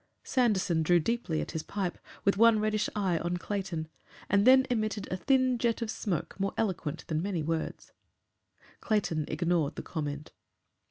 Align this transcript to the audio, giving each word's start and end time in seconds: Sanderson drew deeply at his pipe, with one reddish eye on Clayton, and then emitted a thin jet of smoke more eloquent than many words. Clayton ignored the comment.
Sanderson 0.23 0.81
drew 0.81 0.99
deeply 0.99 1.41
at 1.41 1.51
his 1.51 1.61
pipe, 1.61 1.99
with 2.25 2.35
one 2.35 2.59
reddish 2.59 2.89
eye 2.95 3.19
on 3.19 3.37
Clayton, 3.37 3.87
and 4.29 4.47
then 4.47 4.65
emitted 4.71 5.07
a 5.11 5.15
thin 5.15 5.59
jet 5.59 5.83
of 5.83 5.91
smoke 5.91 6.39
more 6.39 6.55
eloquent 6.57 7.05
than 7.05 7.21
many 7.21 7.43
words. 7.43 7.91
Clayton 8.79 9.25
ignored 9.27 9.75
the 9.75 9.83
comment. 9.83 10.31